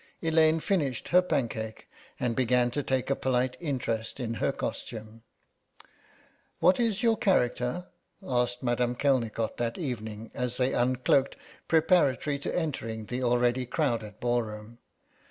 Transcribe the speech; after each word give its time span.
Elaine 0.19 0.59
finished 0.59 1.09
her 1.09 1.21
pancake 1.21 1.87
and 2.19 2.35
began 2.35 2.71
to 2.71 2.81
take 2.81 3.11
a 3.11 3.15
polite 3.15 3.55
interest 3.59 4.19
in 4.19 4.33
her 4.33 4.51
costume. 4.51 5.21
"What 6.59 6.79
is 6.79 7.03
your 7.03 7.15
character?" 7.15 7.85
asked 8.23 8.63
Madame 8.63 8.95
Kelnicort 8.95 9.57
that 9.57 9.77
evening, 9.77 10.31
as 10.33 10.57
they 10.57 10.73
uncloaked, 10.73 11.35
preparatory 11.67 12.39
to 12.39 12.55
entering 12.57 13.05
the 13.05 13.21
already 13.21 13.67
crowded 13.67 14.19
ball 14.19 14.41
room. 14.41 14.79